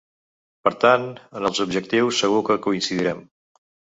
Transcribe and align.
Per 0.67 0.71
tant, 0.83 1.03
en 1.41 1.45
els 1.51 1.61
objectius 1.67 2.21
segur 2.23 2.41
que 2.47 2.57
coincidirem. 2.65 3.21